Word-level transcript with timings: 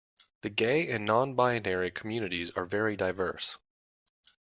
The 0.41 0.49
gay 0.49 0.89
and 0.89 1.05
non-binary 1.05 1.91
communities 1.91 2.49
are 2.55 2.65
very 2.65 2.95
diverse. 2.95 3.59